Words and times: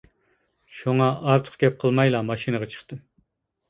شۇڭا 0.77 1.11
ئارتۇق 1.27 1.61
گەپ 1.67 1.79
قىلمايلا 1.87 2.25
ماشىنىغا 2.35 2.75
چىقتىم. 2.77 3.09